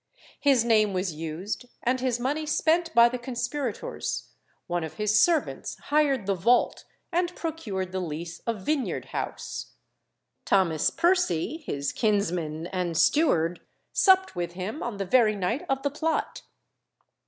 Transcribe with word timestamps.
"His 0.39 0.65
name 0.65 0.93
was 0.93 1.13
used 1.13 1.67
and 1.83 1.99
his 1.99 2.19
money 2.19 2.47
spent 2.47 2.91
by 2.95 3.07
the 3.07 3.19
conspirators; 3.19 4.29
one 4.65 4.83
of 4.83 4.95
his 4.95 5.21
servants 5.23 5.75
hired 5.77 6.25
the 6.25 6.33
vault, 6.33 6.85
and 7.11 7.35
procured 7.35 7.91
the 7.91 7.99
lease 7.99 8.39
of 8.47 8.61
Vineyard 8.65 9.09
House. 9.13 9.73
Thomas 10.43 10.89
Percy, 10.89 11.57
his 11.67 11.91
kinsman 11.91 12.65
and 12.65 12.97
steward, 12.97 13.61
supped 13.93 14.35
with 14.35 14.53
him 14.53 14.81
on 14.81 14.97
the 14.97 15.05
very 15.05 15.35
night 15.35 15.67
of 15.69 15.83
the 15.83 15.91
plot. 15.91 16.41